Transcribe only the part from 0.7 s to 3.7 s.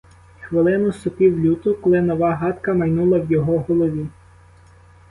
сопів люто, коли нова гадка майнула в його